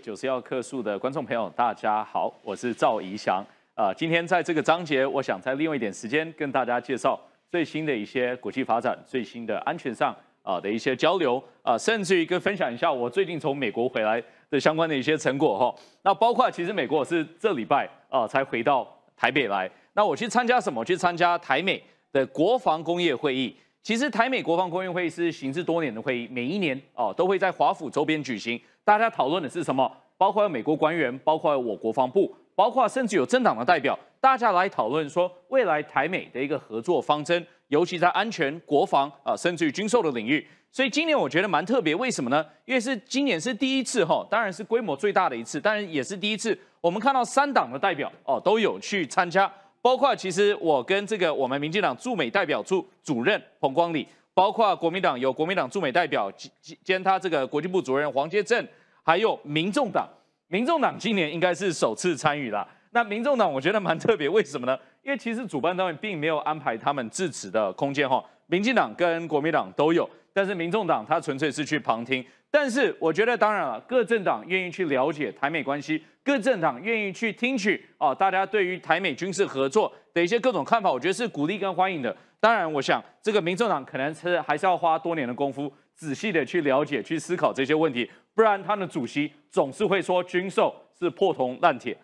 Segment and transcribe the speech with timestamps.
[0.00, 3.44] 九十要克数的观众朋友，大家好，我是赵怡翔。
[3.74, 7.20] 啊，今天在这个章节，我想再利用一点时间跟大家介绍
[7.50, 15.74] 最新的一些国际发展、最新的安全上啊的一些交流啊，甚至于跟分享一下我最近从美国回来的相关的一些成果哈。
[16.02, 20.82] 那包括其实美国是这礼拜啊才回到台北来，那我去参加什么？
[20.82, 23.54] 去参加台美的国防工业会议。
[23.82, 28.60] 其实台美国防工业会议是行之多年的会议，每一年哦都会在华府周边举行。
[28.90, 29.88] 大家讨论的是什么？
[30.18, 40.44] 包括美国官员，包括我国防部，包括甚至有政党的代表，大家来讨论说未来台美的一个合作方针，尤其在安全、国防啊，甚至于军售的领域。
[40.72, 42.44] 所以今年我觉得蛮特别，为什么呢？
[42.64, 49.48] 因为是今年是第一次哈，当然是规模最大的一次，当然也是第一次，我们看到三党的代表哦都有去参加。
[49.80, 54.04] 包括其实我跟这个我们民进党驻美代表处主任彭光礼，
[54.34, 58.66] 包括国民党有国民党驻美代表兼兼他这个国际部主任黄杰正，
[59.10, 60.08] 还有民众党，
[60.46, 62.64] 民众党今年应该是首次参与了。
[62.92, 64.78] 那民众党我觉得蛮特别，为什么呢？
[65.02, 72.24] 因为其实主办单位并没有安排他们致辞的空间哈，民进党跟国民党都有，但是民众党他纯粹是去旁听。
[72.52, 82.16] 但是我觉得，当然了，各政党愿意去了解台美关系，各政党愿意去听取啊，大家对于台美军事合作的一些各种看法，我觉得是鼓励跟欢迎的。
[82.38, 91.94] 当然，我想这个民众党可能是还是要花多年的功夫，仔细的去了解、去思考这些问题，不然他的主席总是会说军售是破铜烂铁。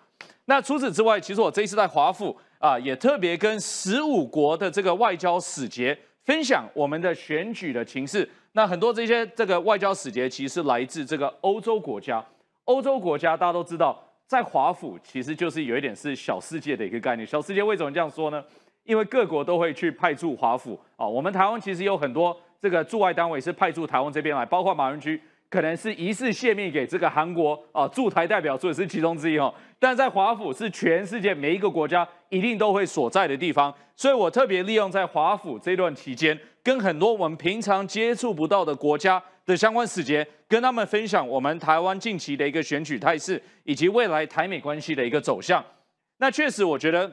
[0.45, 8.29] 那除此之外，其实我这一次在华府啊，也特别跟十五国的这个外交使节分享我们的选举的情势。
[8.53, 12.23] 那很多这些这个外交使节其实来自这个欧洲国家，
[12.65, 17.27] 欧洲国家大家都知道，在华府其实就是有一点是小世界的一个概念。
[17.27, 18.45] 小世界为什么这样说呢？
[18.85, 21.07] 因为各国都会去派驻华府啊。
[21.07, 25.21] 我们台湾其实有很多这个驻外单位是派驻台湾这边来，包括马文居。
[25.49, 45.65] 可能是疑似泄密给这个韩国啊驻台代表处也是其中之一哦，但在华府是全世界每一个国家一定都会所在的地方，所以我特别利用在华府这段期间，跟很多我们平常接触不到的国家的相关使节，跟他们分享我们台湾近期的一个选举态势，以及未来台美关系的一个走向。
[46.19, 47.11] 那确实，我觉得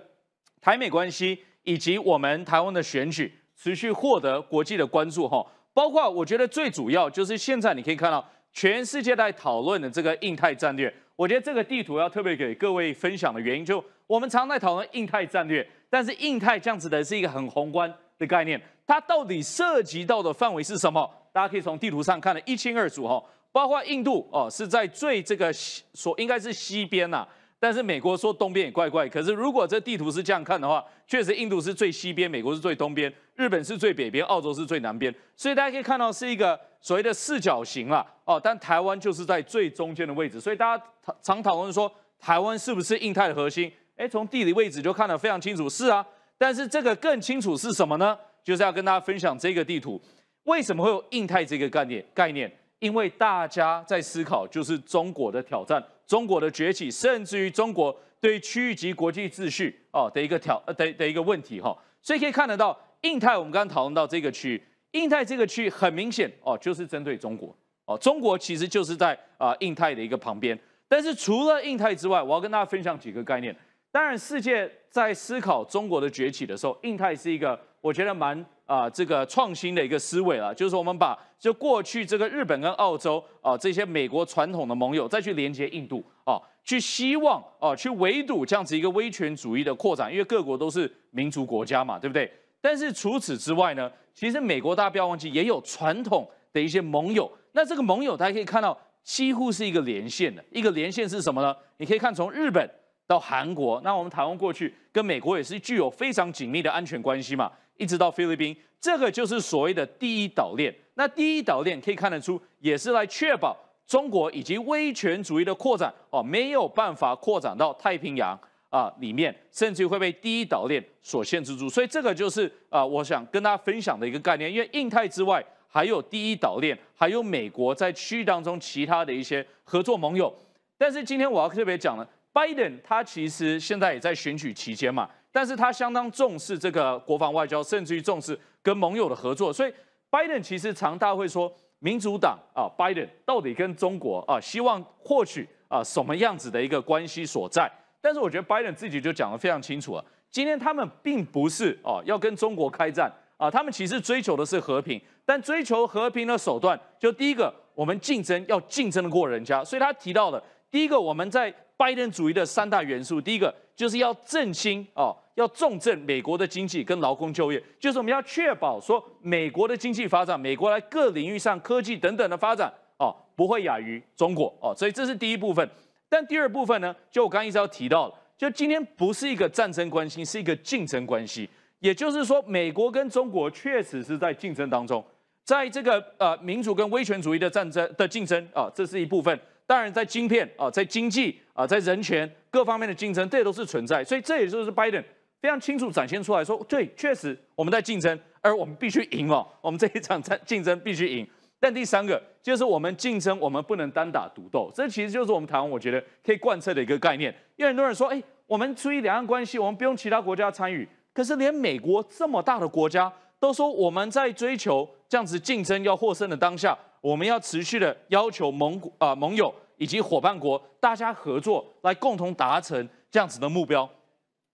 [0.59, 3.31] 台美关系以及我们台湾的选举
[3.63, 5.45] 持续获得国际的关注哈。
[5.73, 10.93] 包括我觉得最主要就是现在你可以看到全世界在讨论的这个印太战略。
[11.15, 21.09] 我觉得这个地图要特别给各位分享的原因，就我们常在讨论印太战略，但是印太这样子的是一个很宏观的概念，它到底涉及到的范围是什么？
[21.31, 23.23] 大家可以从地图上看得一清二楚哈。
[23.53, 27.25] 包括印度哦是在最这个所应该是西边呐。
[27.63, 40.83] 但是美国说东边也怪怪，可是如果这地图是这样看的话，确实印度是最西边，美国是最东边，日本是最北边，澳洲是最南边，所以大家可以看到是一个所谓的四角形啦，哦，但台湾就是在最中间的位置，所以大家
[41.21, 43.71] 常讨论说台湾是不是印太的核心？
[43.95, 46.05] 哎，从地理位置就看得非常清楚，是啊，
[46.37, 48.17] 但是这个更清楚是什么呢？
[48.43, 50.01] 就是要跟大家分享这个地图，
[50.43, 52.05] 为什么会有印太这个概念？
[52.13, 55.81] 概念，因为大家在思考就是中国的挑战。
[56.13, 70.55] 中国的崛起，甚至于中国对区域级国际秩序哦的一个挑呃的的一个问题哈，所以可以看得到，印太我们刚刚讨论到这个区域，印太这个区域很明显哦，就是针对中国哦，中国其实就是在啊印太的一个旁边。
[70.87, 73.55] 但是除了印太之外，我要跟大家分享几个概念。
[73.91, 78.45] 当然，世界在思考中国的崛起的时候，印太是一个我觉得蛮。
[78.65, 92.31] 啊，这个创新的一个思维了，就是我们把就过去这个日本跟澳洲啊这些美国传统的盟友，再去连接印度啊，去希望啊去围堵这样子一个威权主义的扩展，因为各国都是民族国家嘛，对不对？
[92.61, 101.53] 但是除此之外呢，其实美国大家不要忘记也有传统的一些盟友，那这个盟友大家可以看到几乎是一个连线的，一个连线是什么呢？
[101.77, 102.69] 你可以看从日本
[103.05, 107.51] 到韩国，那我们台湾过去跟美国也是具有非常紧密的安全关系嘛。
[107.77, 110.73] 一直到菲律宾，这个就是所谓的第一岛链。
[110.95, 118.39] 那第一岛链可以看得出，也是来确保中国以及威权主义的扩展哦，没有办法扩展到太平洋
[118.69, 121.67] 啊里面，甚至会被第一岛链所限制住。
[121.67, 124.51] 所以这个就是啊，我想跟大家分享的一个概念。
[124.51, 130.33] 因为印太之外还有第一岛链，还有美国在区域当中其他的一些合作盟友。
[130.77, 135.09] 但是今天我要特别讲了，拜登他其实现在也在选举期间嘛。
[135.33, 139.51] 但是他相当重视这个国防外交，甚至于重视跟盟友的合作。
[139.51, 139.73] 所以
[140.09, 147.69] 拜登其实常大会说，民主党啊，拜登到底跟中国啊，希望获取啊什么样子的一个关系所在。
[147.99, 155.01] 但是我觉得拜登自己就讲得非常清楚了，今天他们并不是哦要跟中国开战啊，他们其实追求的是和平。
[155.25, 159.63] 但追求和平的手段，就第一个，我们竞争要竞争得过人家。
[159.63, 160.43] 所以他提到了。
[160.69, 175.67] 第一个，我们在拜登主义的三大元素，第一个就是要振兴哦，要重振美国的经济跟劳工就业，就是我们要确保说美国的经济发展，美国在各领域上科技等等的发展哦，不会亚于中国哦，所以这是第一部分。
[176.07, 185.03] 但第二部分呢，就我刚刚一直要提到了，就今天不是一个战争关系，是一个竞争关系，也就是说，美国跟中国确实是在竞争当中，
[185.43, 189.39] 在这个呃民主跟威权主义的战争的竞争啊，这是一部分。
[189.65, 194.03] 当然，在晶片啊，在经济啊，在人权各方面的竞争，这都是存在。
[194.03, 195.03] 所以这也就是拜登
[195.43, 201.27] 非常清楚展现出来说，对，确实我们在竞争，而我们必须赢哦，我们这一场战竞争必须赢。
[201.59, 204.71] 但第三个就是我们竞争，我们不能单打独斗。
[204.73, 207.29] 这其实就是我们台湾我觉得可以贯彻的一个概念。
[207.57, 210.87] 因为很多人说，哎，我们出于两岸关系，我们不用其他国家参与。
[211.11, 216.77] 可是连美国这么大的国家都说，我们在追求这样子竞争要获胜的当下。
[217.01, 223.89] 我们要持续的要求盟啊盟友以及伙伴国大家合作，来共同达成这样子的目标。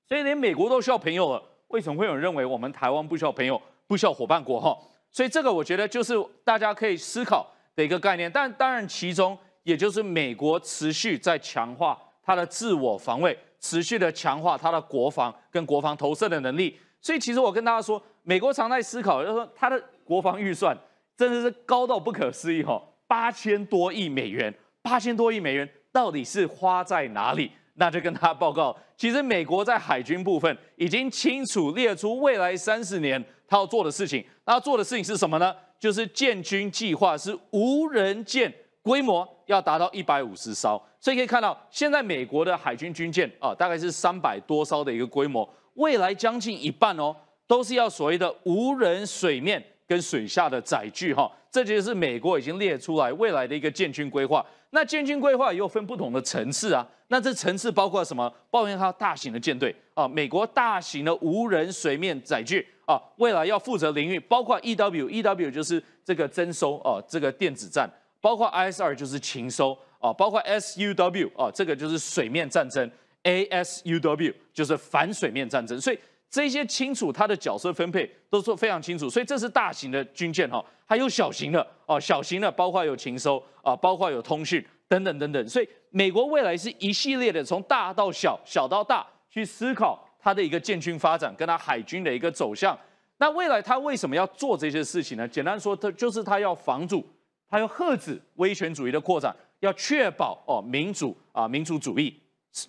[0.10, 4.60] 所以连美国都需要朋友了，为什么会有人认为我们台湾不需要朋友、不需要伙伴国？
[4.60, 4.76] 哈，
[5.12, 8.30] 所以这个我觉得就是大家可以思考的一个概念。
[8.32, 16.80] 但当然，其中也就是美国持续在强化它的自我防卫，持续的强化它的国防跟国防投射的能力。
[17.00, 20.76] 所以其实我跟大家说，美国常在思考，就是说它的国防预算。
[21.16, 27.52] 真的是高到不可思议哈，八千多亿美元，八千多亿美元到底是花在哪里？
[27.80, 34.24] 那就跟他报告，其实美国在海军部分已经清楚列出未来三十年他要做的事情。
[34.46, 35.56] 他要做的事情是什么呢？
[35.80, 47.16] 就是建军计划是无人舰规模要达到一百五十艘，所以可以看到现在美国的海军军舰啊，大概是三百多艘的一个规模，未来将近一半哦，
[47.48, 49.64] 都是要所谓的无人水面。
[49.90, 54.46] 跟水下的载具哈，这就是美国已经列出来未来的一个建军规划。
[54.72, 58.32] 那建军规划也有分不同的层次啊，那这层次包括什么？
[58.52, 59.76] 包括它大型的舰队。
[59.94, 62.66] 啊，美国大型的无人水面载具。
[62.86, 67.90] 啊，未来要负责领域，包括 EW，EW 就是这个征收啊，这个电子战，
[68.20, 69.78] 包括 ISR 就是情收。
[70.00, 72.90] 啊，包括 SUW 啊，这个就是水面战争
[73.24, 76.00] ，ASUW 就是反水面战争，所以。
[76.32, 92.76] 这些清楚它的角色分配都说非常清楚，所以这是大型的军舰哈，还有小型的哦，小型的包括有情收啊，包括有通讯等等等等，所以美国未来是一系列的从大到小，小到大去思考它的一个建军发展跟它海军的一个走向。
[93.20, 95.28] 那未来它为什么要做这些事情呢？
[95.28, 97.06] 简单说，它就是它要防住，
[97.48, 102.20] 它要遏制威权主义的扩展，要确保哦民主啊民主主义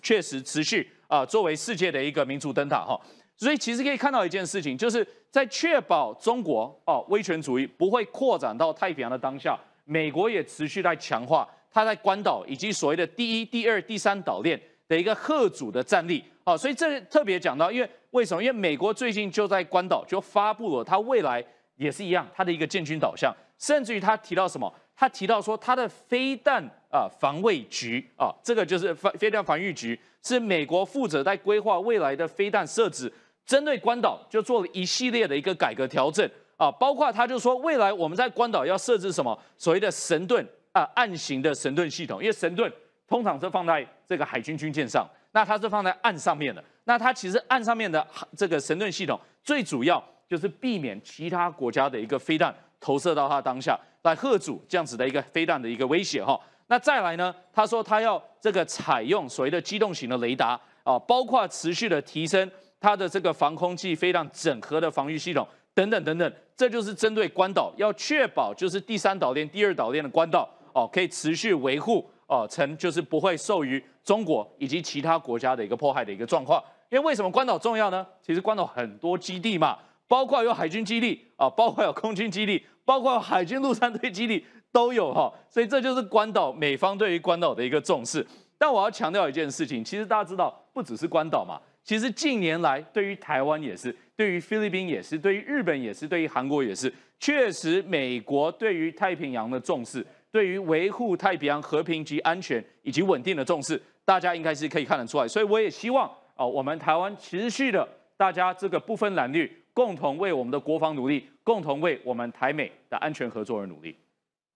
[0.03, 3.01] 确实持续啊作为世界的一个民主灯塔哈。
[3.41, 16.23] 所以其实可以看到一件事情，就是在确保中国哦威权主义不会扩展到太平洋的当下，美国也持续在强化它在关岛以及所谓的第一、第二、第三岛链的一个贺主的战力。
[16.43, 18.43] 哦，所以这特别讲到，因为为什么？
[18.43, 21.43] 因为美国最近就在关岛就发布了它未来
[21.77, 24.71] 也是一样它的一个建军导向，甚至于他提到什么？
[24.95, 33.11] 他提到说他的飞弹啊防卫局啊，这个就是飞飞弹防御局，是美国负责在规划未来的飞弹设置。
[33.51, 42.71] 针对关岛就做了一系列的一个改革调整啊，包括他就说未来我们在关岛要设置什么所谓的神盾啊岸型的神盾系统，因为神盾
[43.09, 56.39] 通常是放在这个海军军舰上，那它是放在岸上面的，那它其实岸上面的这个神盾系统最主要就是避免其他国家的一个飞弹投射到它当下来吓阻这样子的一个飞弹的一个威胁哈。
[56.67, 62.49] 那再来呢，他说他要这个采用所谓的机动型的雷达啊，包括持续的提升。
[62.81, 76.61] 它的这个防空器飞弹整合的防御系统等等等等，这就是针对关岛，要确保就是第三岛链、第二岛链的关岛哦，可以持续维护哦，成就是不会受于中国以及其他国家的一个迫害的一个状况。
[76.89, 78.05] 因为为什么关岛重要呢？
[78.21, 88.25] 其实关岛很多基地嘛，包括有海军基地啊，包括有空军基地，包括海军陆战队基地都有哈，所以这就是关岛美方对于关岛的一个重视。
[88.57, 91.59] 但我要强调一件事情，其实大家知道，不只是关岛嘛。
[91.83, 105.27] 其实近年来，对于台湾也是，对于菲律宾也是，对于日本也是，对于韩国也是，确实美国对于太平洋的重视，对于维护太平洋和平及安全以及稳定的重视，大家应该是可以看得出来。
[105.27, 113.95] 所以我也希望啊，我们台湾持续的，大家这个不分蓝绿，共同为我们的国防努力，共同为我们台美的安全合作而努力。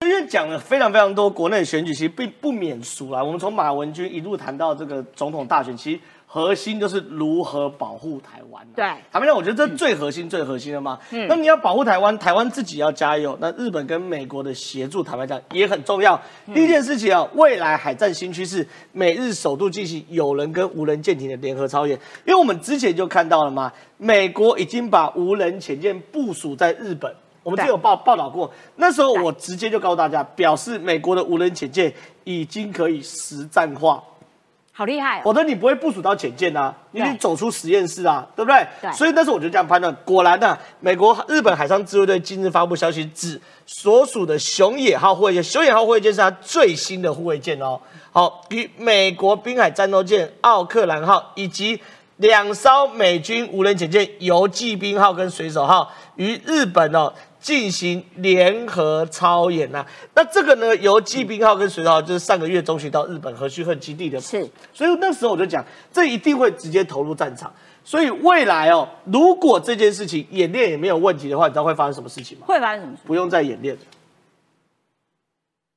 [0.01, 3.24] 因为讲了非常非常多国内选举，其实并不免俗啦。
[3.24, 8.75] 我们从马文君一路谈到这个总统大选，其实核心就是如何保护台湾、啊。
[8.75, 11.00] 对坦白讲，我觉得这最核心、最核心的嘛。
[11.12, 13.38] 嗯，那你要保护台湾，台湾自己要加油。
[13.39, 16.20] 那日本跟美国的协助，坦白讲也很重要。
[16.53, 21.98] 第一件事情啊，未来海战新趋势，美日首度进行有人跟无人舰艇的联合操演。
[22.25, 27.15] 因为我们之前就看到了嘛，美国已经把无人潜舰部署在日本。
[27.44, 34.03] 我们之前有报报道过，那时候我直接就告诉大家，表示美国的无人潜舰已经可以实战化。
[34.77, 35.22] 好厉害、哦！
[35.24, 38.67] 否则你不会部署到潜舰啊，你得走出实验室啊，对不对？
[38.82, 47.79] 对所以那时候我就这样判断，果然呢、美国日本海上自卫队今日发布消息，指所属的熊野号护卫舰，熊野号护卫舰是它最新的护卫舰哦。
[48.12, 51.82] 好，与美国滨海战斗舰奥克兰号以及
[52.17, 57.13] 两艘美军无人潜舰游骑兵号跟水手号与日本哦
[57.46, 59.86] 进行联合操演呐、
[60.16, 67.54] 那这个呢，游骑兵号跟水手号就是上个月中旬到日本和须贺基地的是所以那时候我就讲，这一定会直接投入战场。
[67.84, 72.46] 所以未来哦，如果这件事情演练也没有问题的话，你知道会发生什么事情吗？
[72.48, 73.04] 会发生什么事？
[73.06, 73.78] 不用再演练。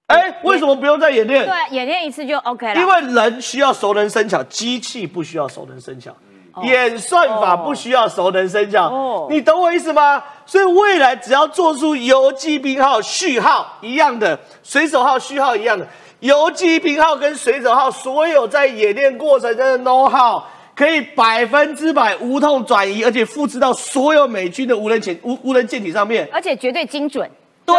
[0.06, 1.44] 哎，为什么不用再演练？
[1.44, 2.80] 对，演练一次就 OK 了。
[2.80, 6.16] 因为人需要熟能生巧，机器不需要熟能生巧。
[6.62, 10.22] 演算法不需要熟能生巧，哦你懂我意思吗？
[10.44, 15.86] 所以未来只要做出游击兵号序号一样的，水手号序号一样的，
[16.20, 20.42] 游击兵号跟水手号所有在演练过程中的 know how，
[20.74, 26.28] 可以百分之百无痛转移，而且复制到所有美军的无人潜无无人舰艇上面。
[26.32, 27.30] 而且绝对精准。
[27.64, 27.76] 对，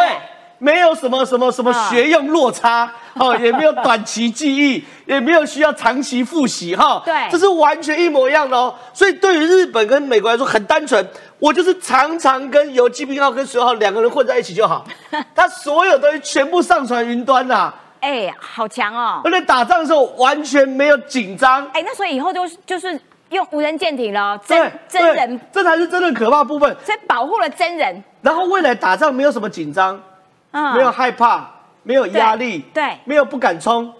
[0.59, 7.01] 没有什么什么什么啊学用落差 哦，也没有短期记忆，也没有需要长期复习哈。
[7.03, 8.73] 对这是完全一模一样的哦。
[8.93, 11.05] 所以对于日本跟美国来说很单纯，
[11.39, 14.85] 我就是常常跟游击兵号跟水号两个人混在一起就好，
[15.33, 19.21] 他所有东西全部上传云端啦、哎，好强哦！
[19.23, 21.65] 而且打仗的时候完全没有紧张。
[21.73, 22.99] 哎，那所以以后就是就是
[23.29, 26.75] 用无人舰艇了，真真人，这才是真的可怕的部分。
[26.85, 28.03] 所以保护了真人。
[28.21, 30.01] 然后未来打仗没有什么紧张，
[30.51, 30.73] 嗯。
[30.75, 31.49] 没有害怕，
[31.83, 32.97] 没有压力，对对。
[33.05, 33.93] 没有不敢冲，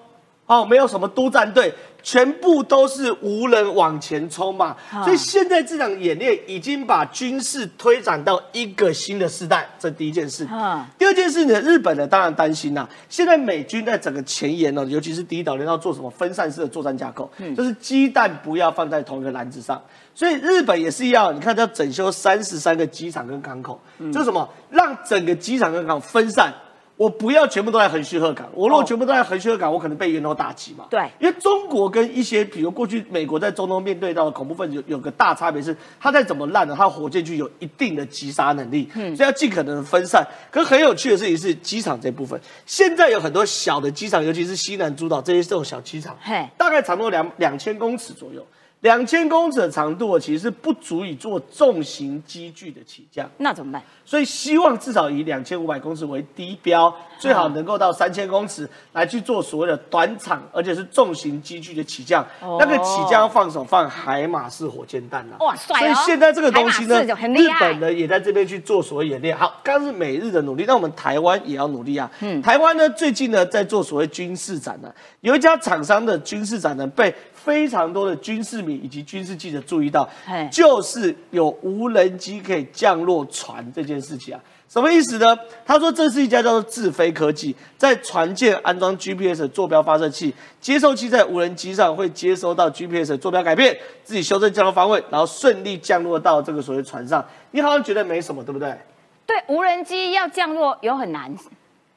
[0.45, 4.75] 哦，没有什么督战队，全部都是无人往前冲嘛。
[4.91, 10.47] 啊所以现在这场演练已经把军事推展到一个新的时代，这第一件事。
[10.51, 19.81] 嗯第二件事呢，日本呢当然担心啦、现在美军在整个前沿呢，尤其是第一岛链要做什么分散式的作战架构，就是鸡蛋不要放在同一个篮子上。
[20.13, 23.79] 所以日本也是一样，你看它要整修三十三个机场跟港口，
[24.11, 26.53] 就是什么让整个机场跟港口分散。
[26.99, 30.85] 我不要全部都在横须贺港，我如果哦全部都在横须贺港，我可能被源头打击嘛。
[30.89, 40.27] 对因为中国跟一些，比如过去美国在中东面对到的恐怖分子有有个大差别是，它再怎么烂呢，它火箭具有一定的击杀能力，所以要尽可能的分散。
[40.51, 48.45] 可是很有趣的事情是，机场这部分现在有很多小的机场，尤其是西南诸岛这些这种小机场嘿，大概长度两两千公尺左右。
[48.81, 53.29] 两千公尺的长度其实是不足以做重型机具的起降。
[53.37, 53.81] 那怎么办？
[54.05, 62.25] 所以希望至少以两千五百公尺为低标，最好能够到三千公尺来去做所谓的短场，而且是重型机具的起降。
[62.41, 69.37] 哦那个起降要放手放海马式火箭弹呐、哇帅哦所以现在这个东西呢日本呢也在这边去做所谓演练。
[69.37, 72.09] 好，刚刚是美日的努力，那我们台湾也要努力啊。
[72.21, 77.13] 嗯，台湾呢最近呢在做所谓军事展呢，有一家厂商的军事展呢被
[77.49, 80.07] 非常多的军事迷以及军事记者注意到，
[80.51, 84.39] 就是有无人机可以降落船这件事情啊。
[84.67, 85.35] 什么意思呢？
[85.65, 97.25] 他说这是一家叫做智飞科技，在船舰安装 GPS 坐标发射器，接收器在无人机上会接收到 GPS 坐标改变，自己修正降落方位，然后顺利降落到这个所谓船上。
[97.49, 98.77] 你好像觉得没什么，对不对？
[99.25, 101.35] 对，无人机要降落有很难，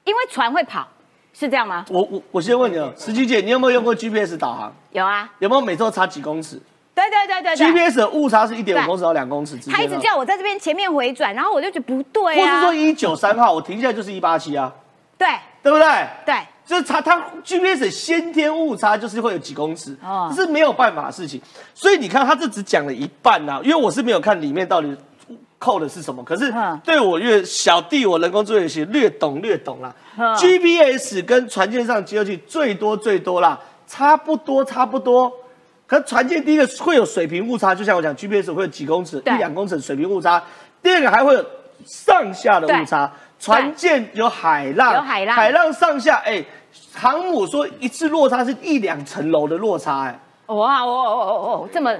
[0.04, 0.88] 因为船会跑，
[1.32, 1.84] 是这样吗？
[1.90, 4.72] 我我我先问你哦，石琪姐，你有没有用过 GPS 导航？
[4.92, 6.60] 有啊，有没有每周差几公尺
[6.94, 7.66] 对对对对对。
[7.66, 9.76] ？GPS 的误差是一点五公尺到两公尺之间、哦。
[9.76, 12.50] 他一直叫我在这边前面回转，然后我就觉得不对啊。
[12.50, 14.70] 或是说一九三号，我停下来就是一八七啊，
[15.16, 15.26] 对
[15.62, 15.86] 对不对？
[16.26, 16.34] 对，
[16.66, 21.40] 就是它它 GPS 先天误差就是会有几公尺，哦这是没有办法的事情。
[21.74, 24.94] 所以你看，他这只讲了一半呐、因为我是没有看里面到底
[25.62, 26.24] 扣的是什么。
[26.24, 29.94] 可是嗯对我越小弟，我人工智能学略懂略懂啦。
[30.18, 35.32] 嗯 GPS 跟船舰上接收器最多最多啦，差不多差不多。
[35.86, 40.42] 可是船舰第一个会有水平误差，就像我讲 GPS 会有几公尺、一对两公尺水平误差。
[40.82, 41.44] 第二个还会有
[41.86, 46.44] 上下的误差，船舰有海浪，有海浪海浪上下，哎、
[46.94, 51.92] 航母说一次落差是一两层楼的落差、哎，哇哦哦哦哦哦，这么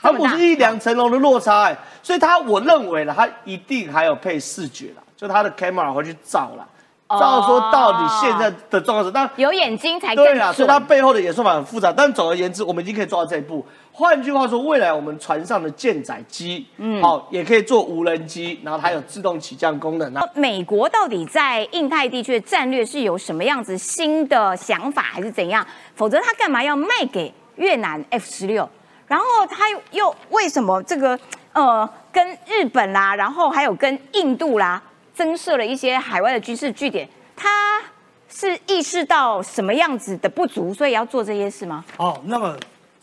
[0.00, 6.66] 航母是一两层楼的落差、哎，所以它我认为了，它一定还有配视觉啦，就它的 camera 会去照了，
[7.08, 10.80] 照说到底现在的状况是，当然有眼睛才更对啦，所以它。
[10.80, 11.92] 背后的演算法很复杂。
[11.92, 13.64] 但总而言之，我们已经可以做到这一步。
[13.92, 20.26] 换句话说，未来我们船上的舰载机，嗯，好、也可以做无人机，然后它有自动起降功能啊。
[20.34, 25.64] 美国到底在印太地区的战略是有什么样子新的想法，还是怎样？
[25.94, 28.68] 否则他干嘛要卖给越南 F 十六？
[29.10, 31.18] 然后他又又为什么这个
[31.52, 34.80] 呃跟日本啦，然后还有跟印度啦
[35.12, 37.08] 增设了一些海外的军事据点？
[37.34, 37.82] 他
[38.28, 41.84] 是意识到什么样子的不足，所以要做这些事吗？
[41.96, 42.56] 哦，那么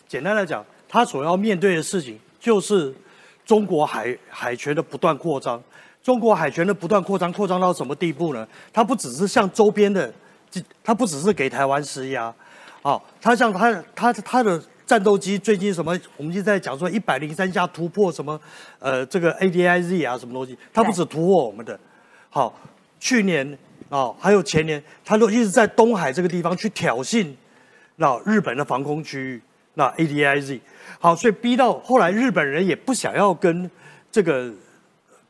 [0.08, 2.96] 简单来讲，他所要面对的事情就是
[3.46, 5.62] 中国海海权的不断扩张。
[6.02, 8.48] 中国海权的不断扩张，扩张到什么地步呢？
[8.72, 10.10] 它不只是向周边的，
[10.82, 12.34] 它不只是给台湾施压，
[12.82, 18.40] 啊，它像它它它的战斗机最近什么，我们就在讲说一百零三架突破什么，
[18.80, 21.78] 呃，这个 ADIZ 啊什么东西，它不止突破我们的，
[22.30, 22.58] 好，
[22.98, 23.58] 去年
[23.90, 27.28] 啊还有前年，它都一直在东海这个地方去挑衅。
[27.98, 29.42] 那日本的防空区域，
[29.74, 30.62] 那 ADIZ，
[31.00, 33.70] 好，所以逼到后来日本人也不想要跟
[34.10, 34.50] 这个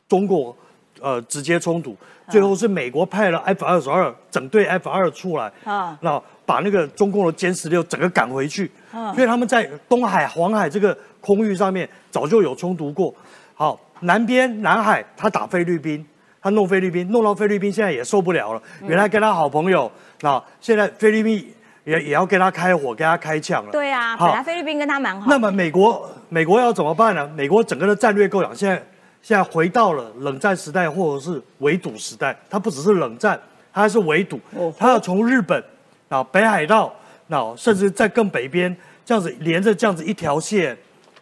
[0.06, 0.56] 中国
[1.00, 1.96] 呃直接冲突，
[2.30, 5.98] 最后是美国派了 F 二十二整队 F 二出来，啊。
[6.00, 8.70] 那把那个中共的歼十六整个赶回去，
[9.14, 13.14] 所以他们在东海、黄海这个空域上面早就有冲突过。
[13.54, 16.02] 好，南边南海他打菲律宾，
[16.40, 18.62] 他弄菲律宾，弄到菲律宾现在也受不了了。
[18.80, 23.70] 原来跟他好朋友，那现在菲律宾也也要跟他开火，跟他开枪了。
[23.70, 25.26] 对啊，好本来菲律宾跟他蛮好。
[25.28, 27.30] 那么美国美国要怎么办呢？
[27.36, 28.82] 美国整个的战略构想现在
[29.20, 33.38] 现在回到了冷战时代或者是围堵时代，它不只是冷战，
[33.70, 34.40] 它还是围堵。
[34.78, 35.62] 它要从日本
[36.08, 36.94] 啊北海道，
[37.28, 40.76] 那甚至在更北边这样子连着这样子一条线，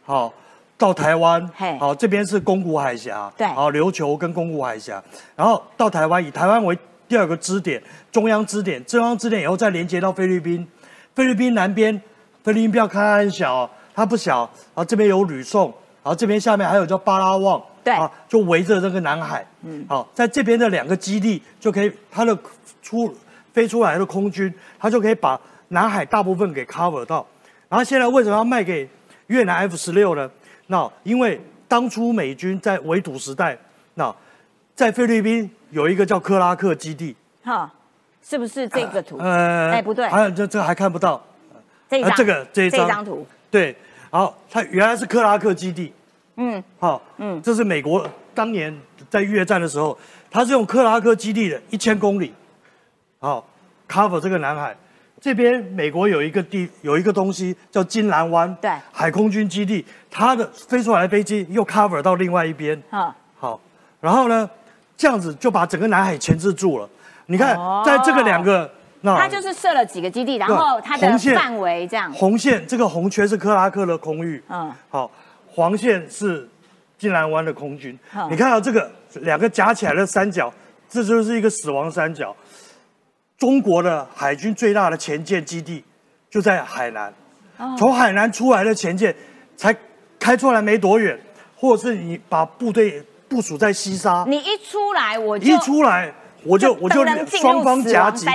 [0.05, 0.33] 好。
[0.79, 5.03] 到台湾嘿，好，这边是宫古海峡，对好，琉球跟宫古海峡，
[5.35, 10.69] 然后到台湾以台湾为第二个支点，中央支点，中央支点以后再连接到菲律宾，
[11.15, 11.99] 菲律宾南边，
[12.45, 15.69] 菲律宾不要看它很小，它不小，然后这边有吕宋，
[16.03, 22.39] 然后这边下面还有叫巴拉望，对啊，就围着这个南海，嗯，好，在这边的两个基地就可以，它的
[22.83, 23.11] 出
[23.57, 27.27] 飞出来的空军，它就可以把南海大部分给 cover 到。
[27.71, 28.87] 然后现在为什么要卖给
[29.29, 30.31] 越南 F 十六呢？
[30.67, 33.57] 那因为当初美军在围堵时代，
[33.95, 34.15] 那
[34.75, 37.73] 在菲律宾有一个叫克拉克基地，哈，
[38.23, 39.17] 是不是这个图？
[39.17, 40.07] 呃，哎不对。
[40.07, 41.25] 还有这这还看不到，
[41.89, 42.87] 这一张，呃这个这一张。
[42.87, 43.75] 张图，对，
[44.11, 45.91] 好，它原来是克拉克基地，
[46.37, 49.97] 嗯，好，嗯，这是美国当年在越战的时候，
[50.31, 52.35] 它是用克拉克基地的一千公里，
[53.27, 53.45] 好
[53.89, 54.73] ，cover 这个南海。
[55.21, 63.61] 这边美国有一个地有一个东西叫金兰湾，对海空军基地，它的飞出来的飞机又 cover 到另外一边，啊，好，
[64.01, 64.49] 然后呢，
[64.97, 66.89] 这样子就把整个南海钳制住了。
[67.27, 75.11] 你看哦，在这个两个，那它就是设了几个基地，然后它的范围这样，红线，这个红圈是克拉克的空域，嗯，好，
[75.49, 76.49] 黄线是
[76.97, 78.31] 金兰湾的空军好。
[78.31, 78.89] 你看到这个
[79.23, 80.53] 两个夹起来的三角，
[80.89, 82.37] 这就是一个死亡三角。
[83.39, 85.85] 中国的海军最大的前舰基地
[86.31, 87.13] 就在海南，
[87.59, 87.75] 哦。
[87.79, 89.15] 从海南出来的前舰
[89.57, 89.77] 才
[90.19, 91.19] 开出来没多远，
[91.57, 96.13] 或者是你把部队部署在西沙，你一出来我就一出来
[96.45, 98.27] 我就就我就双方夹击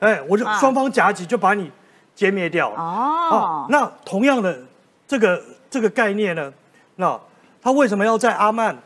[0.00, 1.70] 哎，我就啊双方夹击就把你
[2.16, 2.76] 歼灭掉了。
[2.80, 4.58] 哦，那同样的
[5.06, 6.52] 这个这个概念呢，
[6.96, 7.18] 那
[7.62, 8.76] 他为什么要在阿曼？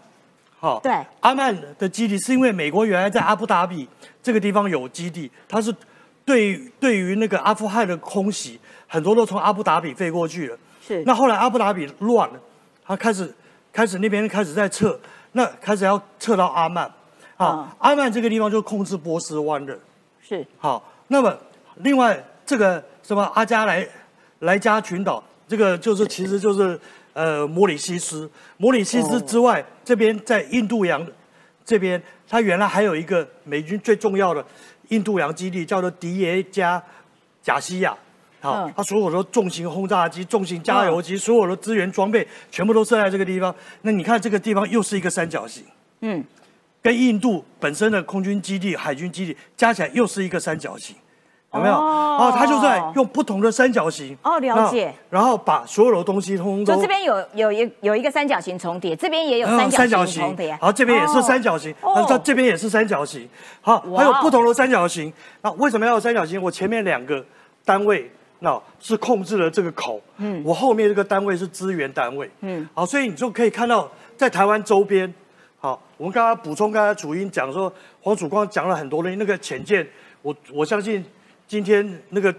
[0.64, 3.86] 好、对阿曼的基地是因为美国原来在阿布达比
[4.22, 5.74] 这个地方有基地，它是
[6.24, 10.58] 对于对于那个阿富汗的空袭，很多都从阿布达比飞过去了。
[10.80, 12.40] 是那后来阿布达比乱了，
[12.82, 13.30] 他开始
[13.70, 14.98] 开始那边开始在撤，
[15.32, 16.86] 那开始要撤到阿曼。
[17.36, 19.78] 啊，嗯阿曼这个地方就控制波斯湾的。
[20.22, 21.36] 是好，那么
[21.76, 23.86] 另外这个什么阿加莱
[24.38, 26.80] 莱加群岛，这个就是其实就是
[27.14, 31.04] 呃摩里西斯，摩里西斯之外，这边在印度洋
[31.64, 34.44] 这边，它原来还有一个美军最重要的
[34.88, 36.82] 印度洋基地，叫做迪耶加
[37.42, 37.96] 贾西亚。
[38.40, 43.54] 好嗯，它所有的重型轰炸机、重型加油机，所有的资源装备，全部都设在这个地方。
[43.80, 45.64] 那你看这个地方又是一个三角形。
[46.00, 46.22] 嗯，
[46.82, 50.94] 跟印度本身的空军基地、海军基地加起来又是一个三角形，
[51.54, 51.74] 有没有？
[51.74, 52.00] 哦。
[52.14, 54.16] 哦，他就在用不同的三角形。
[54.22, 54.94] 哦了解。
[55.10, 60.22] 然后把所有的东西通通都就这边有有一有一个三角形重叠，这边也有嗯三角形。
[60.22, 61.94] 重叠，然后这边也是三角形，哦。
[61.96, 63.28] 然后这边也是三角形，
[63.60, 65.12] 好，哇还有不同的三角形。
[65.42, 66.40] 那为什么要有三角形？
[66.40, 67.24] 我前面两个
[67.64, 72.62] 单位那是控制了这个口，嗯，我后面这个单位是资源单位，嗯。
[72.62, 75.12] 嗯，好，所以你就可以看到在台湾周边，
[75.58, 79.86] 好，我我们刚刚补充刚才主音讲说，黄曙光讲了很多的那个浅见，
[80.20, 81.02] 我我相信
[81.54, 82.34] 今天那个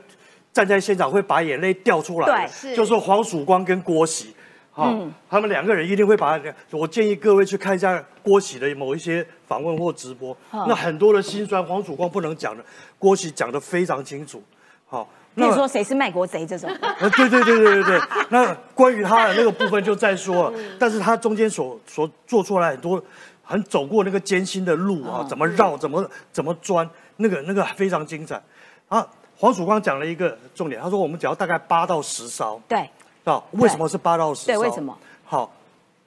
[0.52, 4.36] 站在现场会把眼泪掉出来就是黄曙光跟郭喜。
[4.72, 4.94] 好、
[5.30, 6.38] 他们两个人一定会把。
[6.72, 12.62] 我建议各位去看一下郭喜的某一些访问或直播，那很多的心酸，黄曙光不能讲的，
[13.00, 14.44] 郭喜讲的非常清楚。
[14.86, 23.02] 好，比如说谁是卖国贼这种， 呃，对对对对对对，那关于他的那个部分就再说了， 但是他中间所所做出来很多，
[23.44, 28.42] 很走过那个艰辛的路啊，怎么绕，怎么怎么钻，那个那个非常精彩。
[28.88, 32.90] 啊，黄曙光讲了一个重点，他说我们只要大概八到十艘，对
[33.24, 34.48] 啊，为什么是八到十艘？
[34.48, 34.98] 对，为什么？
[35.26, 35.52] 好，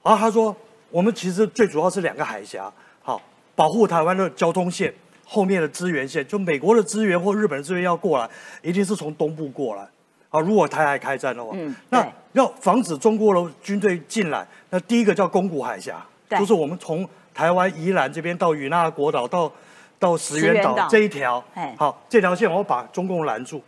[0.03, 0.55] 然后他说
[0.89, 3.21] 我们其实最主要是两个海峡，好，
[3.55, 4.93] 保护台湾的交通线。
[5.31, 8.27] 后面的资源线，就美国的资源或日本的资源要过来，
[8.63, 9.87] 一定是从东部过来。
[10.31, 19.51] 啊，如果台海开战的话，嗯那要防止中国的军队进来，那第一个叫宫古海峡，对就是我们从台湾宜兰这边到与那国岛到
[19.99, 23.61] 到石原岛这一条哎，好，这条线我要把中共拦住。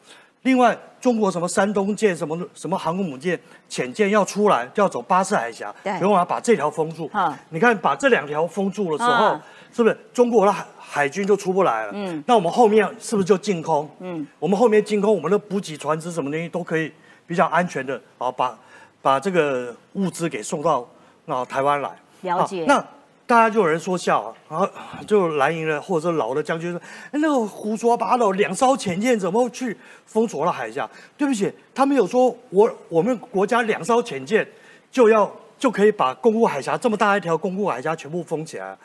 [0.44, 3.40] 另外，中国什么山东舰、什么什么航空母舰、
[3.70, 7.32] 潜舰要出来，就要走巴士海峡，对所以我要把这条封住嗯。
[7.50, 9.42] 你看，把这两条封住的时候嗯，
[9.72, 11.92] 是不是中国的海海军就出不来了？
[11.94, 13.88] 嗯，那我们后面是不是就进空？
[14.00, 16.92] 嗯，我们后面进空，我们的补给船只什么东西都可以
[17.28, 18.58] 比较安全的啊，把
[19.00, 20.88] 把这个物资给送到
[21.28, 21.92] 啊台湾来。
[22.22, 22.86] 了解好那
[23.32, 24.70] 大家就有人说笑啊，然后
[25.08, 30.90] 就蓝营的或者是老的将军说，哎那个胡说八道，两艘潜舰怎么去封锁了海峡？
[31.18, 34.46] 对不起，他们有说我我们国家两艘潜舰
[34.92, 38.78] 就要就可以把宫古海峡这么大一条宫古海峡全部封起来，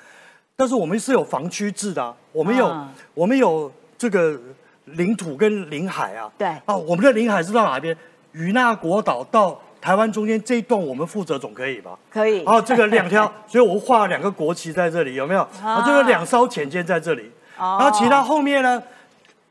[0.54, 4.38] 但是我们是有防区制的、啊，我们有、啊我们有这个
[4.84, 7.98] 领土跟领海啊，对啊，我们的领海是到哪边？
[8.30, 11.92] 与那国岛到台湾中间这一段我们负责总可以吧？
[12.10, 12.42] 可以。
[12.44, 15.42] 哦，这个两条， 所以我画了两个国旗在这里，有没有？
[15.62, 17.78] 啊，这个两艘潜舰在这里，哦。
[17.78, 18.82] 然后其他后面呢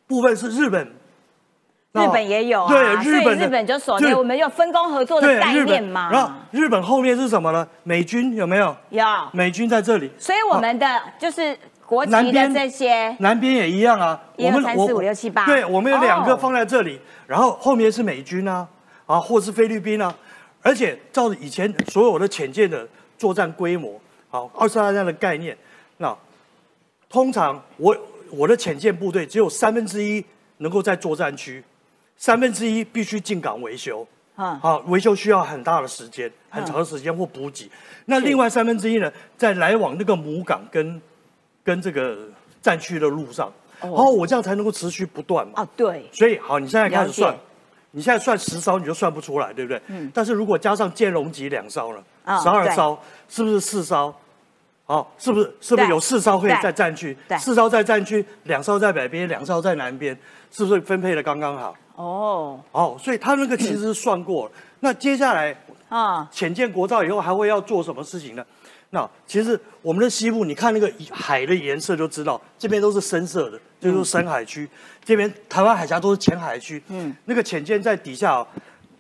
[0.08, 0.86] 部分是日本，
[1.94, 4.10] 日本也有啊，对，日本日本就守对。
[4.10, 6.10] 着我们有分工合作的概念嘛。
[6.12, 7.66] 然后日本后面是什么呢？
[7.84, 8.76] 美军有没有？
[8.90, 14.20] 有，美军在这里，所以我们的就是国旗的这些，南边也一样啊。
[14.36, 15.46] 一二我们三四五六七八。
[15.46, 16.26] 对，我们有两哦。
[16.28, 18.68] 个放在这里，然后后面是美军啊，
[19.06, 20.14] 啊，或是菲律宾啊，
[20.66, 22.88] 而且照着以前所有的潜舰的
[23.20, 25.56] 作战规模，好，二次大战的概念，
[25.98, 26.18] 那
[27.08, 27.96] 通常我
[28.32, 30.26] 我的潜舰部队只有三分之一
[30.58, 31.64] 能够在作战区，
[32.18, 34.08] 三分之一必须进港维修。
[34.36, 37.70] 啊，好，维修需要很大的时间，很长的时间或补给。
[38.06, 41.00] 那另外三分之一呢，在来往那个母港跟
[41.64, 42.18] 跟这个
[42.60, 45.62] 战区的路上，然后我这样才能够持续不断嘛。
[45.62, 47.38] 啊，对，所以好，你现在开始算
[47.96, 49.82] 你现在算十艘你就算不出来，对不对？
[49.88, 50.12] 嗯。
[50.14, 54.14] 但是如果加上建龙级两艘呢，啊十二对艘是不是四艘？
[54.84, 57.38] 好，是不是是不是有四艘可以对在战区对？
[57.38, 60.16] 四艘在战区，两艘在北边，两艘在南边，
[60.52, 61.76] 是不是分配的刚刚好？
[61.96, 64.52] 哦，哦，所以他那个其实是算过了。
[64.82, 65.56] 那接下来
[65.90, 68.46] 啊，浅见国造以后还会要做什么事情呢？
[68.96, 74.66] 那其实我们的西部，你看那个海的颜色就知道，这边都是深色的，就是深海区；
[75.04, 76.82] 这边台湾海峡都是浅海区。
[76.88, 78.48] 嗯，那个浅见在底下、哦，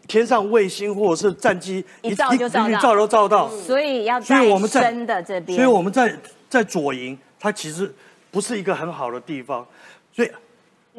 [0.05, 2.69] 天上卫星或者是战机一照就照到。
[2.69, 3.49] 一照都照到。
[3.49, 6.13] 所以要所以我们在深的这边，所以我们在
[6.49, 7.89] 在左营，它其实
[8.29, 9.65] 不是一个很好的地方，
[10.11, 10.29] 所以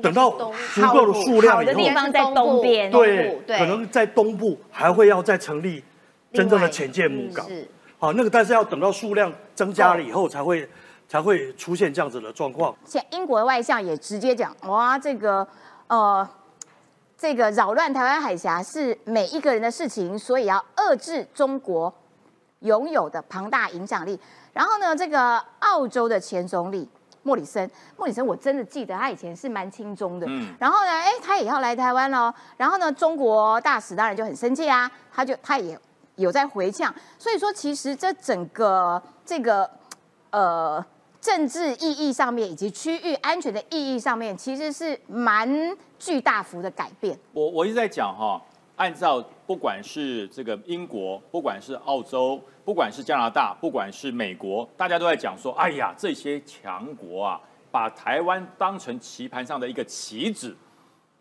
[0.01, 0.31] 等到
[0.73, 5.85] 足够的数量以后好的地，方在东边对，对，可能在东部还会要再成立
[6.33, 7.47] 真正的潜舰母港。
[7.47, 10.69] 是好，那个但是要等到数量增加了以后，才会
[11.09, 12.75] 才会出现这样子的状况。
[12.85, 15.47] 现在英国的外相也直接讲，哇，这个
[15.87, 16.29] 呃，
[17.17, 21.93] 这个扰乱台湾海峡是每一个人的事情，所以要遏制中国
[22.61, 24.21] 拥有的庞大影响力。
[24.53, 26.87] 然后呢，这个澳洲的前总理
[27.23, 32.33] 莫里森，莫里森我真的记得他以前是蛮亲中的，嗯然后呢，哎，他也要来台湾喽。
[32.59, 35.79] 然后呢，中国大使当然就很生气啊，他就他也
[36.17, 36.95] 有在回降。
[37.19, 39.71] 所以说，其实这整个这个
[40.31, 40.85] 呃
[41.21, 47.19] 政治意义上面以及区域安全的意义上面，其实是蛮巨大幅的改变。
[47.33, 48.41] 我我一直在讲哈，
[48.77, 60.57] 按照不管是这个英国，不管是澳洲，不管是加拿大，不管是美国，大家都在讲说，哎呀，这些强国啊，把台湾当成棋盘上的一个棋子。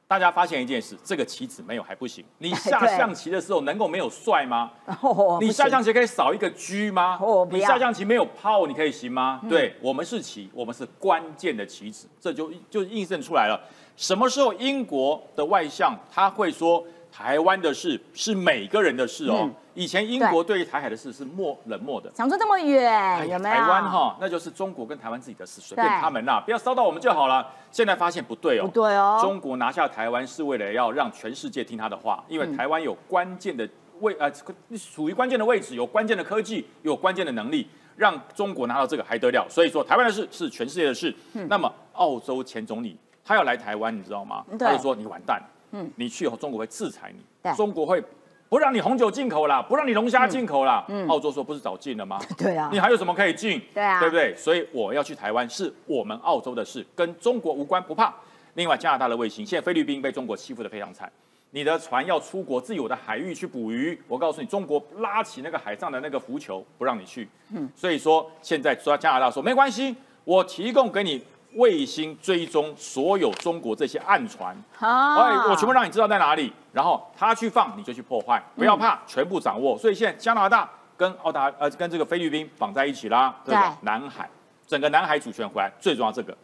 [0.08, 2.24] 大家发现一件事，这个棋子没有还不行。
[2.38, 4.72] 你 下象棋的时候能够没有帅吗？
[5.02, 7.20] 哦你下象棋可以少一个车吗？
[7.50, 9.42] 你下象棋没有炮，你可以行吗？
[9.50, 13.60] 对我们是棋，我们是关键的棋子，这就就印证出来了。
[13.98, 19.50] 什么时候英国的外相他会说台湾的事是每个人的事哦？
[19.76, 22.10] 嗯以前英国对于台海的事是漠冷漠的。
[22.16, 23.56] 想说这么远，有没有？
[23.56, 27.46] 台湾哈，那就是中国跟台湾自己的事，随便对他们啦，不要烧到我们就好了。
[27.72, 33.68] 现在发现不对哦，不对哦中国拿下台湾是为了要让全世界听他的话，因为台湾有关键的
[34.00, 34.32] 位呃，
[34.78, 39.46] 处于关键的位置，有关键的科技，有关键的能力，让中国拿到这个还得了？
[39.50, 41.14] 所以说，台湾的事是全世界的事。
[41.50, 44.46] 那么，澳洲前总理他要来台湾，你知道吗？
[44.58, 48.02] 他就说你完蛋，嗯，你去以后中国会制裁你，中国会。
[48.48, 50.86] 不让你红酒进口啦，不让你龙虾进口啦。
[51.08, 52.20] 澳洲说不是早进了吗？
[52.38, 53.62] 对啊你还有什么可以进？
[53.74, 54.36] 对啊对不对？
[54.36, 58.14] 所以我要去台湾是我们澳洲的事，跟中国无关，不怕。
[58.54, 61.12] 另外，加拿大的卫星，现在菲律宾被中国欺负的非常惨。
[61.52, 67.28] 你的船要出国自有的海域去捕鱼，我告诉你，中国拉起那个海上的那个浮球，不让你去。
[67.54, 71.22] 嗯，所以说现在说加拿大说没关系，我提供给你
[71.56, 79.78] 卫星追踪所有中国这些暗船，啊哎，我全部让你知道在哪里，然后他去放你就去破坏，不要怕，全部掌握。
[79.78, 83.66] 所以现在加拿大跟澳大呃跟这个菲律宾绑在一起啦，这个对？
[83.82, 84.30] 南海，
[84.68, 86.36] 整个南海主权回来，最重要这个。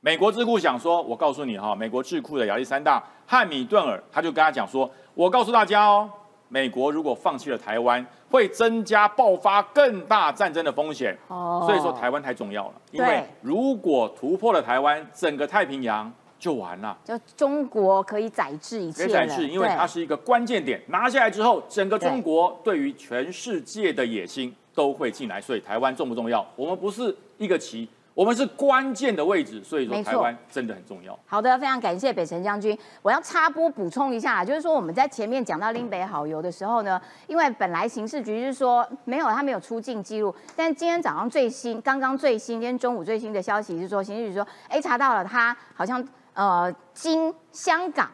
[0.00, 6.10] 美国智库想说，我告诉你哈，美国智库的亚历山大汉米顿尔他就跟他讲说，我告诉大家哦，
[6.54, 11.12] 美国如果放弃了台湾，会增加爆发更大战争的风险。
[11.26, 16.96] 哦所以说台湾太重要了，因为如果突破了台湾，整个太平洋就完了。
[17.04, 25.40] 就中国可以宰制一切了，可以宰制，因为它是一个关键点，拿下来之后，整个中国对于全世界的野心都会进来。
[25.40, 26.46] 所以台湾重不重要？
[26.54, 31.18] 我们不是一个棋，我们是关键的位置，所以说台湾真的很重要。
[31.26, 32.78] 好的，非常感谢北辰将军。
[33.02, 48.08] 我要插播补充一下，就是说我们在前面讲到林北好游的时候呢，因为本来刑事局是说没有他没有出境记录，但今天早上最新，刚刚最新，今天中午最新的消息是说，刑事局说，哎，查到了他好像呃经香港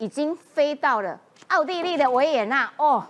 [0.00, 3.02] 已经飞到了奥地利的维也纳哦。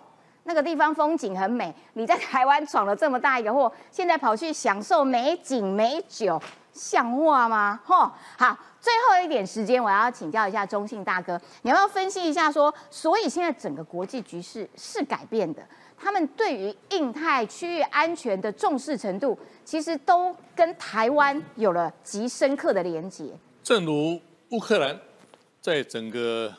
[0.47, 6.41] 那个地方风景很美，你在台湾闯了这么大一个祸，现在跑去享受美景美酒，
[6.73, 7.81] 像话吗？
[7.85, 15.61] 吼，好，最后一点时间，我要请教一下中信大哥，你要不要分析一下说，所以现在整个国际局势是改变的，
[15.99, 23.31] 他们对于印太区域安全的重视程度，其实都跟台湾有了极深刻的连结。
[23.65, 24.97] 正如乌克兰
[25.61, 26.55] 在整个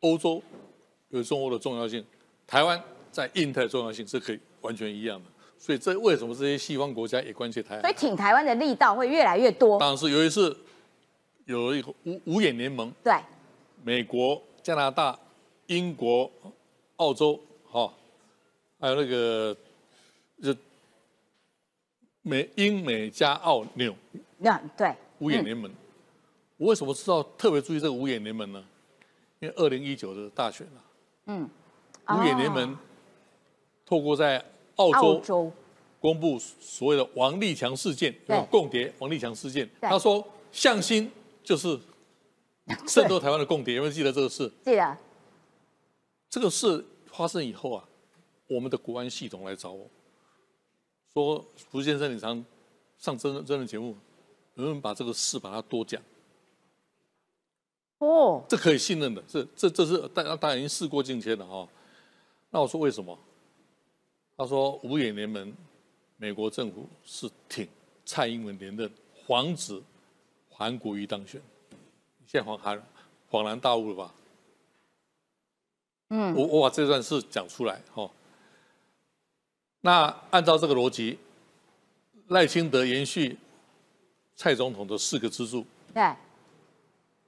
[0.00, 0.42] 欧洲
[1.10, 2.04] 有中欧的重要性，
[2.48, 2.82] 台湾
[3.12, 5.30] 在印太重要性是可以完全一样的。
[5.58, 7.94] 所以这为什么这些西方国家也关切台湾所以？
[7.94, 9.78] 挺台湾的力道会越来越多。
[9.78, 10.56] 当然是有一次
[11.44, 13.14] 有一个五五眼联盟，对，
[13.82, 15.18] 美国、加拿大、
[15.66, 16.30] 英国、
[16.96, 17.38] 澳洲，
[17.70, 17.92] 哈、
[18.80, 19.54] 还有那个
[20.42, 20.54] 就
[22.22, 23.94] 美英美加澳纽
[24.38, 25.70] 那对，五眼联盟。
[26.56, 28.64] 我为什么知道特别注意这个五眼联盟呢？
[29.40, 30.78] 因为二零一九的大选啊，
[31.26, 31.48] 嗯，
[32.14, 32.76] 五眼联盟
[33.84, 34.38] 透过在
[34.76, 35.20] 澳澳洲。
[35.20, 35.52] 洲
[36.00, 38.36] 公布所谓的王立强事件，对。
[38.36, 41.10] 有共谍王立强事件，他说向心
[41.42, 41.76] 就是
[42.86, 44.48] 渗透台湾的共谍，有没有记得这个事？
[44.64, 44.96] 记得。
[46.30, 47.84] 这个事发生以后啊，
[48.46, 49.90] 我们的国安系统来找我，
[51.12, 52.44] 说福先生，你常
[52.96, 53.96] 上真人真人节目，
[54.54, 56.00] 能不能把这个事把它多讲？
[57.98, 61.68] 哦，这可以信任的，这这这是大当然已经事过境迁了哈、
[62.50, 63.18] 那我说为什么？
[64.36, 65.52] 他说五眼联盟，
[66.16, 67.68] 美国政府是挺
[68.04, 68.90] 蔡英文连任，
[69.26, 69.82] 防止
[70.48, 71.40] 韩国瑜当选。
[72.26, 72.82] 现在恍然
[73.30, 74.14] 恍然大悟了吧？
[76.10, 78.10] 嗯，我我把这段事讲出来哈、
[79.82, 81.18] 那按照这个逻辑，
[82.28, 83.36] 赖清德延续
[84.34, 86.14] 蔡总统的四个支柱，对，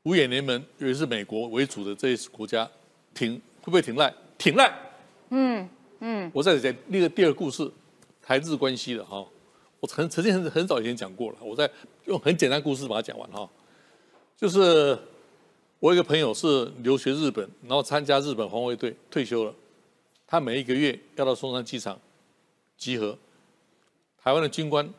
[0.04, 2.70] 五眼联盟，尤其是美国为主的这些国家，
[3.12, 4.14] 挺会不会挺赖？
[4.38, 4.89] 挺赖。
[5.30, 5.68] 嗯
[6.00, 7.70] 嗯，我再讲那个第二个故事，
[8.22, 9.26] 台日关系的哈。
[9.80, 11.70] 我曾曾经很很早以前讲过了，我在
[12.04, 13.48] 用很简单故事把它讲完哈。
[14.36, 14.98] 就是
[15.78, 19.54] 我有一个朋友是留学日本，然后参加日本防卫队退休了，
[20.26, 21.98] 他每一个月要到松山机场
[22.76, 23.16] 集合，
[24.22, 24.92] 台湾的军官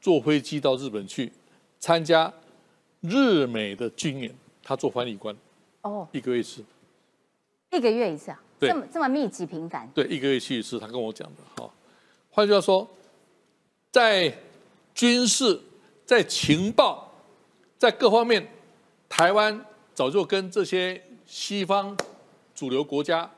[0.00, 1.32] 坐飞机到日本去
[1.80, 2.32] 参加
[3.00, 5.36] 日美的军演，他做翻译官，
[5.82, 6.64] 哦，一个月一次。
[7.70, 11.70] 一个月一次啊，对这么这么密集频繁，对，一个月去一次，他跟我讲的哈。
[12.30, 12.88] 换句话说，
[13.92, 14.32] 在
[14.94, 15.60] 军事、
[16.04, 17.12] 在情报、
[17.76, 18.46] 在各方面，
[19.08, 21.96] 台湾早就跟这些西方
[22.54, 23.30] 主流国家，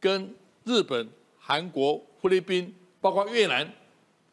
[0.00, 3.70] 跟日本、韩国、菲律宾，包括越南，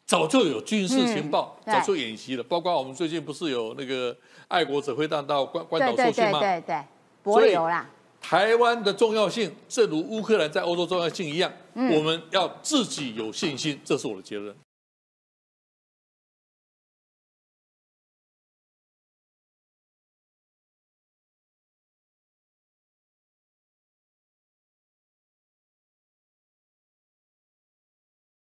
[0.04, 2.42] 早就有军事情报，嗯早就演习了。
[2.42, 4.16] 包括我们最近不是有那个
[4.48, 6.40] 爱国者会弹到关关对对对岛受训吗？
[6.40, 6.84] 对对，
[7.22, 7.88] 博所以流啦，
[8.26, 14.56] 台湾的重要性，正如乌克兰在欧洲重要性一样，我们要自己有信心，这是我的结论。